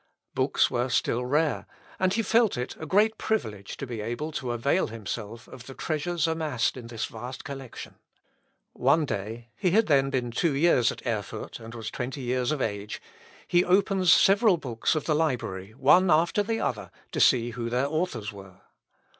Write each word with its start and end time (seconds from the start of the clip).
Books 0.33 0.71
were 0.71 0.89
still 0.89 1.27
rare, 1.27 1.67
and 1.99 2.11
he 2.11 2.23
felt 2.23 2.57
it 2.57 2.75
a 2.79 2.87
great 2.87 3.19
privilege 3.19 3.77
to 3.77 3.85
be 3.85 4.01
able 4.01 4.31
to 4.31 4.49
avail 4.49 4.87
himself 4.87 5.47
of 5.47 5.67
the 5.67 5.75
treasures 5.75 6.25
amassed 6.25 6.75
in 6.75 6.87
this 6.87 7.05
vast 7.05 7.43
collection. 7.43 7.93
One 8.73 9.05
day 9.05 9.49
(he 9.55 9.69
had 9.69 9.85
then 9.85 10.09
been 10.09 10.31
two 10.31 10.55
years 10.55 10.91
at 10.91 11.05
Erfurt, 11.05 11.59
and 11.59 11.75
was 11.75 11.91
twenty 11.91 12.21
years 12.21 12.51
of 12.51 12.63
age) 12.63 12.99
he 13.47 13.63
opens 13.63 14.11
several 14.11 14.57
books 14.57 14.95
of 14.95 15.05
the 15.05 15.13
library, 15.13 15.75
one 15.75 16.09
after 16.09 16.41
the 16.41 16.59
other, 16.59 16.89
to 17.11 17.19
see 17.19 17.51
who 17.51 17.69
their 17.69 17.85
authors 17.87 18.33
were. 18.33 18.61